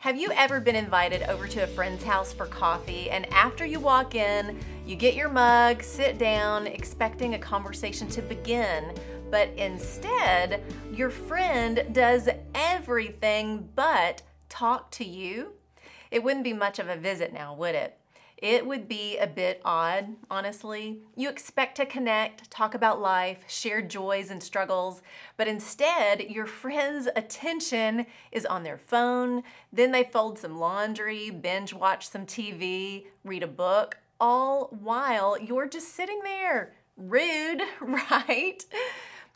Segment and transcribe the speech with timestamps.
[0.00, 3.78] Have you ever been invited over to a friend's house for coffee and after you
[3.78, 8.94] walk in, you get your mug, sit down, expecting a conversation to begin,
[9.30, 15.52] but instead, your friend does everything but talk to you?
[16.10, 17.99] It wouldn't be much of a visit now, would it?
[18.40, 21.00] It would be a bit odd, honestly.
[21.14, 25.02] You expect to connect, talk about life, share joys and struggles,
[25.36, 29.42] but instead, your friend's attention is on their phone.
[29.72, 35.68] Then they fold some laundry, binge watch some TV, read a book, all while you're
[35.68, 36.72] just sitting there.
[36.96, 38.64] Rude, right?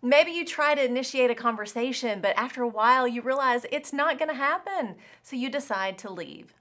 [0.00, 4.19] Maybe you try to initiate a conversation, but after a while you realize it's not
[4.19, 6.55] going to happen, so you decide to leave.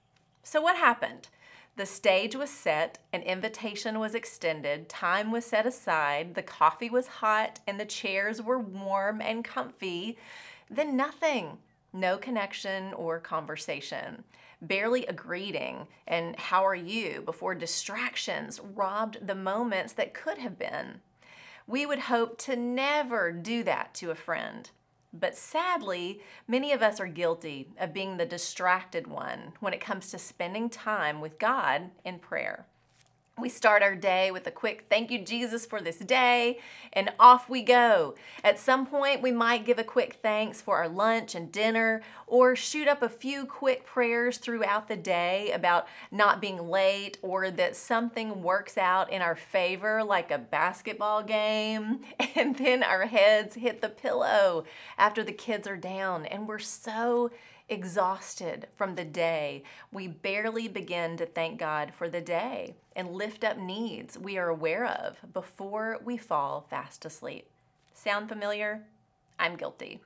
[0.44, 1.28] So, what happened?
[1.76, 7.08] The stage was set, an invitation was extended, time was set aside, the coffee was
[7.08, 10.20] hot, and the chairs were warm and comfy.
[10.70, 11.58] Then nothing.
[11.92, 14.24] No connection or conversation.
[14.62, 20.60] Barely a greeting and how are you before distractions robbed the moments that could have
[20.60, 21.02] been.
[21.66, 24.70] We would hope to never do that to a friend.
[25.14, 30.10] But sadly, many of us are guilty of being the distracted one when it comes
[30.10, 32.66] to spending time with God in prayer.
[33.42, 36.60] We start our day with a quick thank you, Jesus, for this day,
[36.94, 38.14] and off we go.
[38.44, 42.56] At some point, we might give a quick thanks for our lunch and dinner, or
[42.56, 47.76] shoot up a few quick prayers throughout the day about not being late or that
[47.76, 52.02] something works out in our favor, like a basketball game.
[52.36, 54.66] And then our heads hit the pillow
[54.98, 57.32] after the kids are down, and we're so
[57.70, 63.44] exhausted from the day, we barely begin to thank God for the day and lift
[63.44, 67.48] up needs we are aware of before we fall fast asleep.
[67.94, 68.84] Sound familiar?
[69.40, 70.02] I'm guilty.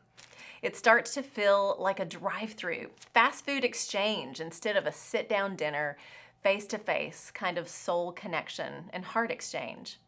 [0.61, 5.30] It starts to feel like a drive through, fast food exchange instead of a sit
[5.30, 5.97] down dinner,
[6.41, 10.00] face to face kind of soul connection and heart exchange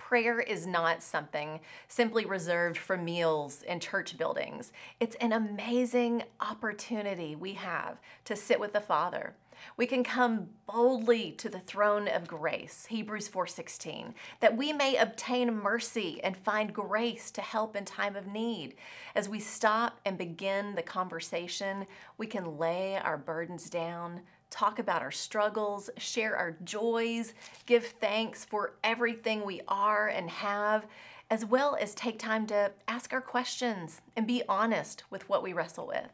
[0.00, 4.72] prayer is not something simply reserved for meals in church buildings.
[4.98, 9.34] It's an amazing opportunity we have to sit with the Father.
[9.76, 15.54] We can come boldly to the throne of grace, Hebrews 4:16, that we may obtain
[15.54, 18.76] mercy and find grace to help in time of need.
[19.14, 21.86] As we stop and begin the conversation,
[22.16, 27.32] we can lay our burdens down, talk about our struggles, share our joys,
[27.66, 30.86] give thanks for everything we are and have,
[31.30, 35.52] as well as take time to ask our questions and be honest with what we
[35.52, 36.12] wrestle with.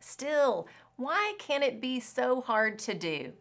[0.00, 3.32] Still, why can it be so hard to do?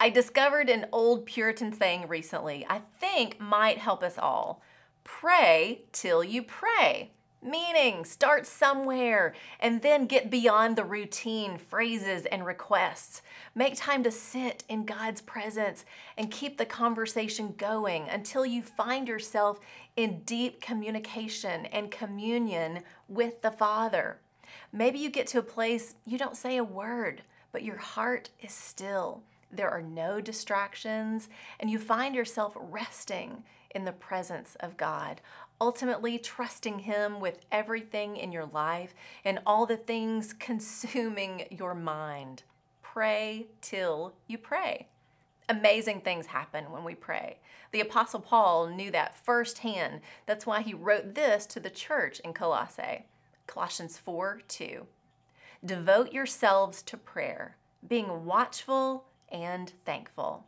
[0.00, 4.62] I discovered an old Puritan saying recently I think might help us all.
[5.04, 7.12] Pray till you pray.
[7.40, 13.22] Meaning, start somewhere and then get beyond the routine phrases and requests.
[13.54, 15.84] Make time to sit in God's presence
[16.16, 19.60] and keep the conversation going until you find yourself
[19.96, 24.18] in deep communication and communion with the Father.
[24.72, 27.22] Maybe you get to a place you don't say a word,
[27.52, 29.22] but your heart is still.
[29.50, 31.28] There are no distractions,
[31.60, 35.20] and you find yourself resting in the presence of God,
[35.60, 42.42] ultimately trusting Him with everything in your life and all the things consuming your mind.
[42.82, 44.88] Pray till you pray.
[45.48, 47.38] Amazing things happen when we pray.
[47.72, 50.00] The Apostle Paul knew that firsthand.
[50.26, 53.06] That's why he wrote this to the church in Colossae
[53.46, 54.86] Colossians 4 2.
[55.64, 57.56] Devote yourselves to prayer,
[57.86, 60.44] being watchful and thankful.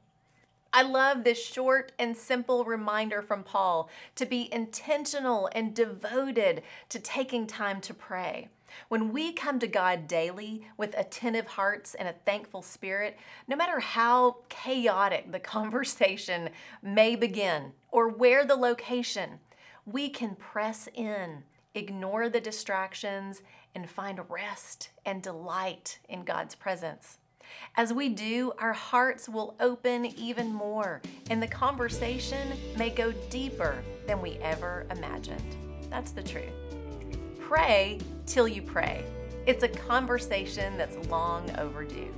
[0.72, 7.00] I love this short and simple reminder from Paul to be intentional and devoted to
[7.00, 8.48] taking time to pray.
[8.88, 13.16] When we come to God daily with attentive hearts and a thankful spirit,
[13.48, 16.50] no matter how chaotic the conversation
[16.82, 19.40] may begin or where the location,
[19.84, 21.42] we can press in,
[21.74, 23.42] ignore the distractions,
[23.74, 27.18] and find rest and delight in God's presence.
[27.76, 31.00] As we do, our hearts will open even more,
[31.30, 35.56] and the conversation may go deeper than we ever imagined.
[35.90, 36.52] That's the truth.
[37.38, 39.04] Pray till you pray.
[39.46, 42.14] It's a conversation that's long overdue.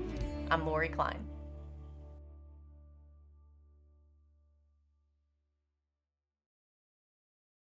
[0.50, 1.18] I'm Lori Klein.